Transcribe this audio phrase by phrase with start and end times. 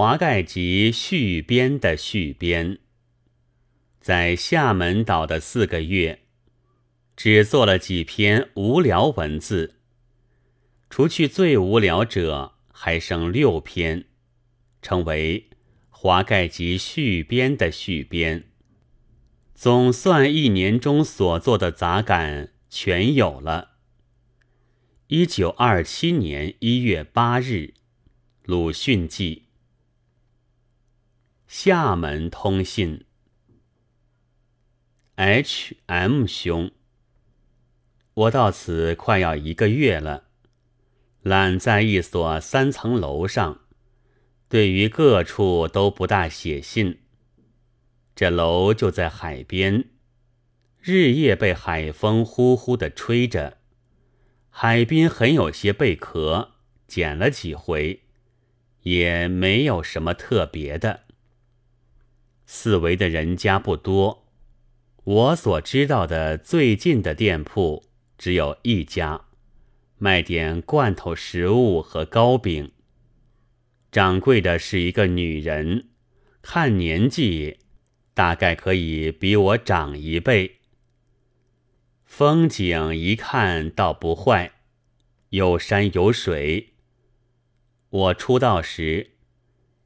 [0.00, 2.78] 华盖集续编的续编，
[4.00, 6.20] 在厦门岛的四个月，
[7.14, 9.74] 只做了几篇无聊文字。
[10.88, 14.06] 除去最无聊者，还剩六篇，
[14.80, 15.50] 称为
[15.90, 18.44] 华盖集续编的续编。
[19.54, 23.72] 总算一年中所做的杂感全有了。
[25.08, 27.74] 一九二七年一月八日，
[28.44, 29.49] 鲁迅记。
[31.52, 33.06] 厦门通信
[35.16, 36.70] ，H M 兄，
[38.14, 40.28] 我到此快要一个月了，
[41.22, 43.62] 懒在一所三层楼上，
[44.48, 47.00] 对于各处都不大写信。
[48.14, 49.86] 这楼就在海边，
[50.78, 53.58] 日夜被海风呼呼的吹着，
[54.50, 56.52] 海滨很有些贝壳，
[56.86, 58.04] 捡了几回，
[58.82, 61.06] 也没有什么特别的。
[62.52, 64.26] 四围的人家不多，
[65.04, 67.84] 我所知道的最近的店铺
[68.18, 69.26] 只有一家，
[69.98, 72.72] 卖点罐头食物和糕饼。
[73.92, 75.90] 掌柜的是一个女人，
[76.42, 77.60] 看年纪
[78.14, 80.56] 大概可以比我长一辈。
[82.04, 84.50] 风景一看倒不坏，
[85.28, 86.74] 有山有水。
[87.90, 89.12] 我出道时，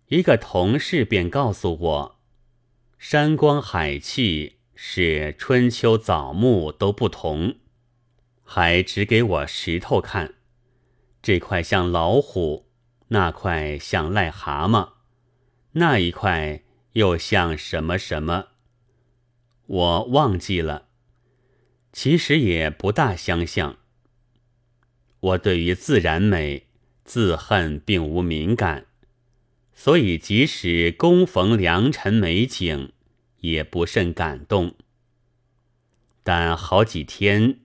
[0.08, 2.14] 一个同事便告诉我。
[3.06, 7.56] 山光海气是春秋早暮都不同，
[8.42, 10.36] 还指给我石头看，
[11.22, 12.70] 这块像老虎，
[13.08, 14.92] 那块像癞蛤蟆，
[15.72, 16.62] 那一块
[16.94, 18.46] 又像什么什么，
[19.66, 20.88] 我忘记了。
[21.92, 23.76] 其实也不大相像。
[25.20, 26.68] 我对于自然美、
[27.04, 28.86] 自恨并无敏感，
[29.74, 32.92] 所以即使恭逢良辰美景。
[33.44, 34.74] 也不甚感动，
[36.22, 37.58] 但好几天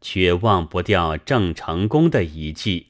[0.00, 2.88] 却忘不掉郑成功的遗迹。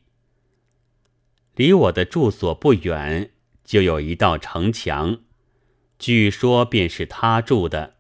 [1.55, 5.19] 离我的住所不远，就有一道城墙，
[5.99, 7.97] 据说便是他住的。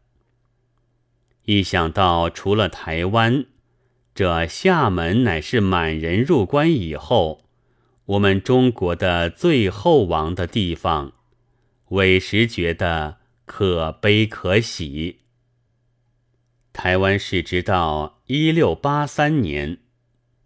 [1.45, 3.45] 一想到除了台湾，
[4.15, 7.45] 这厦门乃是满人入关以后，
[8.06, 11.12] 我们中国的最后亡的地方，
[11.91, 13.19] 委实觉得。
[13.53, 15.22] 可悲可喜。
[16.72, 19.78] 台湾是直到一六八三年，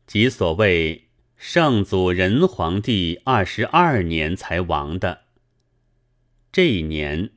[0.07, 5.25] 即所谓圣祖仁皇帝二十二年才亡的。
[6.51, 7.33] 这一年，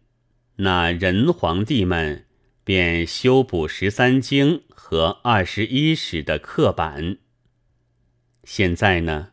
[0.55, 2.25] 那仁皇帝们
[2.63, 7.17] 便修补十三经和二十一史的刻板。
[8.45, 9.31] 现在呢，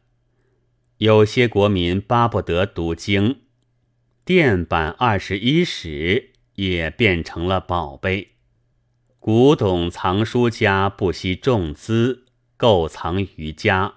[0.97, 3.44] 有些国民巴不得读经。
[4.25, 8.29] 电版二十一史也变成了宝贝，
[9.19, 12.25] 古董藏书家不惜重资
[12.57, 13.97] 购藏于家，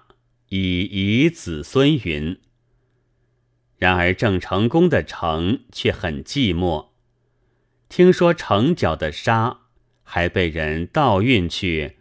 [0.50, 2.38] 以遗子孙云。
[3.78, 6.88] 然而郑成功的城却很寂寞，
[7.88, 9.60] 听说城角的沙
[10.02, 11.96] 还被人盗运去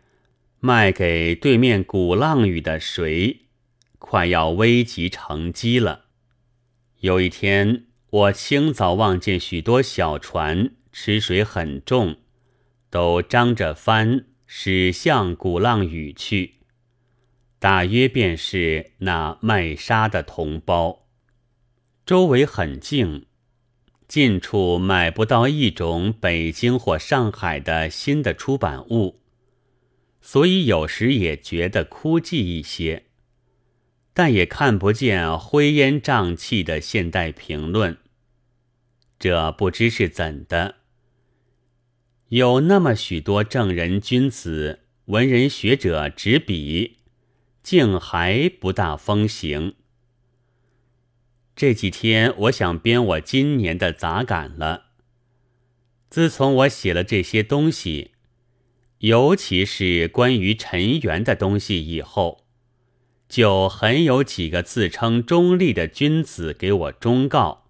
[0.60, 3.44] 卖给对面鼓浪屿的谁，
[3.98, 6.08] 快要危及城基了。
[7.00, 7.87] 有一天。
[8.10, 12.16] 我清早望见许多小船，吃水很重，
[12.90, 16.54] 都张着帆驶向鼓浪屿去。
[17.60, 21.08] 大约便是那卖沙的同胞。
[22.06, 23.26] 周围很静，
[24.08, 29.20] 近处买不到一种北京或上海的新的出版物，
[30.22, 33.07] 所以有时也觉得枯寂一些。
[34.18, 38.00] 但也看不见灰烟瘴气的现代评论，
[39.20, 40.78] 这不知是怎的。
[42.30, 46.98] 有那么许多正人君子、文人学者执笔，
[47.62, 49.76] 竟还不大风行。
[51.56, 54.86] 这几天我想编我今年的杂感了。
[56.10, 58.14] 自从我写了这些东西，
[58.98, 62.47] 尤其是关于陈元的东西以后。
[63.30, 67.66] 就很有几个自称中立的君子给我忠告，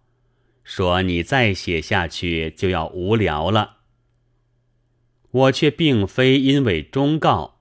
[0.63, 3.77] 说你再写下去就要无聊了。
[5.31, 7.59] 我却并非因为忠告，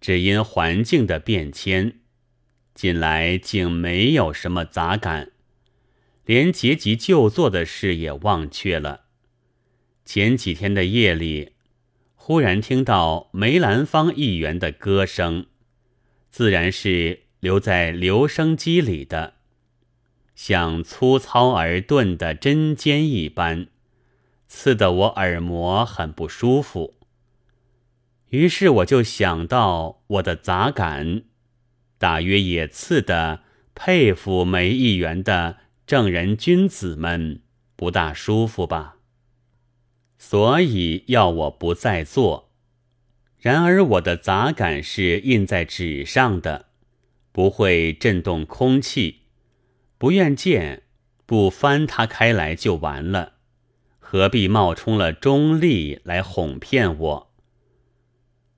[0.00, 2.00] 只因环境的变迁，
[2.74, 5.32] 近来竟没有什么杂感，
[6.24, 9.06] 连结集就做的事也忘却了。
[10.04, 11.52] 前几天的夜里，
[12.14, 15.46] 忽然听到梅兰芳议员的歌声。
[16.36, 19.36] 自然是留在留声机里的，
[20.34, 23.68] 像粗糙而钝的针尖一般，
[24.46, 26.92] 刺得我耳膜很不舒服。
[28.28, 31.22] 于是我就想到我的杂感，
[31.96, 33.40] 大约也刺得
[33.74, 35.56] 佩服梅议员的
[35.86, 37.40] 正人君子们
[37.76, 38.96] 不大舒服吧，
[40.18, 42.45] 所以要我不再做。
[43.46, 46.66] 然而我的杂感是印在纸上的，
[47.30, 49.20] 不会震动空气，
[49.98, 50.82] 不愿见，
[51.26, 53.34] 不翻它开来就完了，
[54.00, 57.32] 何必冒充了中立来哄骗我？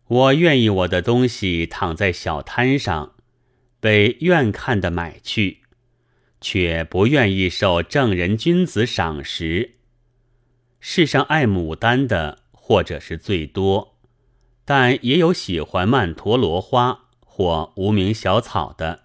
[0.07, 3.13] 我愿意我的东西躺在小摊上，
[3.81, 5.59] 被愿看的买去，
[6.41, 9.73] 却不愿意受正人君子赏识。
[10.81, 13.98] 世上爱牡丹的，或者是最多。
[14.71, 19.05] 但也有喜欢曼陀罗花或无名小草的。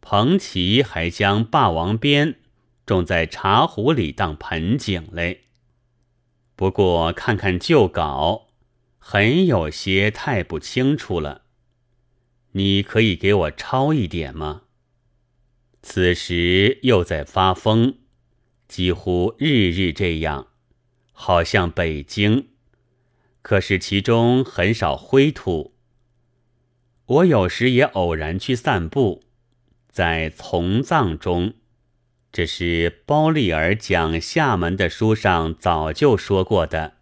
[0.00, 2.36] 彭奇还将霸王鞭
[2.86, 5.42] 种在茶壶里当盆景嘞。
[6.56, 8.46] 不过看看旧稿，
[8.98, 11.42] 很有些太不清楚了。
[12.52, 14.62] 你可以给我抄一点吗？
[15.82, 17.98] 此时又在发疯，
[18.66, 20.46] 几乎日日这样，
[21.12, 22.48] 好像北京。
[23.42, 25.74] 可是其中很少灰土。
[27.06, 29.22] 我有时也偶然去散步，
[29.88, 31.54] 在从藏中，
[32.30, 36.94] 这是包利尔讲厦门的书上早就说过的。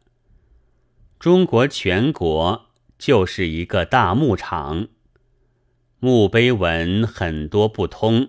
[1.18, 2.66] 中国全国
[2.98, 4.86] 就是一个大牧场，
[5.98, 8.28] 墓碑文很多不通，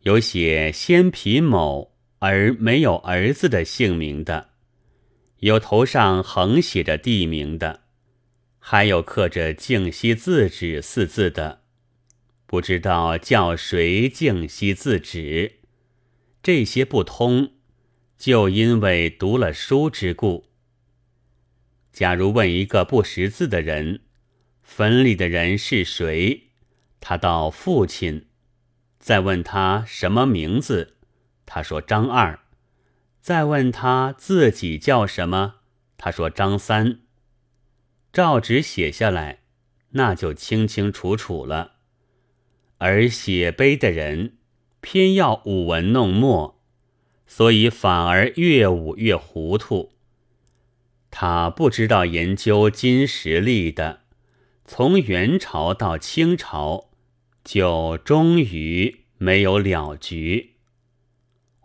[0.00, 4.48] 有写先皮某而没有儿子的姓名的。
[5.40, 7.82] 有头上横写着地名的，
[8.58, 11.62] 还有刻着“静息字纸”四字的，
[12.46, 15.60] 不知道叫谁静息字纸。
[16.42, 17.52] 这些不通，
[18.16, 20.46] 就因为读了书之故。
[21.92, 24.00] 假如问一个不识字的人，
[24.62, 26.50] 坟里的人是谁，
[27.00, 28.26] 他道父亲；
[28.98, 30.96] 再问他什么名字，
[31.44, 32.45] 他说张二。
[33.26, 35.56] 再问他自己叫什么，
[35.98, 37.00] 他说张三。
[38.12, 39.40] 照纸写下来，
[39.90, 41.72] 那就清清楚楚了。
[42.78, 44.36] 而写碑的人
[44.80, 46.62] 偏要舞文弄墨，
[47.26, 49.90] 所以反而越舞越糊涂。
[51.10, 54.02] 他不知道研究金石力的，
[54.64, 56.90] 从元朝到清朝，
[57.42, 60.52] 就终于没有了局。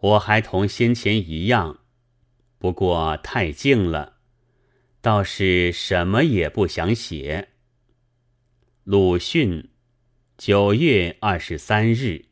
[0.01, 1.79] 我还同先前一样，
[2.57, 4.17] 不过太静了，
[4.99, 7.49] 倒是什么也不想写。
[8.83, 9.69] 鲁迅，
[10.37, 12.30] 九月二十三日。